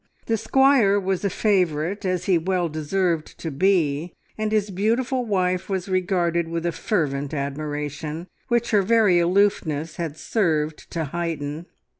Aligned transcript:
The 0.25 0.35
squire 0.35 0.99
was 0.99 1.23
a 1.23 1.29
favourite, 1.29 2.05
as 2.05 2.25
he 2.25 2.39
well 2.39 2.69
deserved 2.69 3.37
to 3.37 3.51
be, 3.51 4.15
and 4.35 4.51
his 4.51 4.71
beautiful 4.71 5.25
wife 5.27 5.69
was 5.69 5.87
regarded 5.87 6.47
with 6.47 6.65
a 6.65 6.71
fervent 6.71 7.35
admiration, 7.35 8.25
which 8.47 8.71
her 8.71 8.81
very 8.81 9.19
aloofness 9.19 9.97
had 9.97 10.17
served 10.17 10.89
to 10.89 11.05
heighten. 11.05 11.67